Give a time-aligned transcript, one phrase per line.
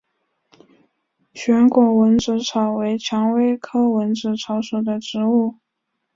[1.31, 5.59] 旋果蚊子草为蔷薇科蚊子草属的植物。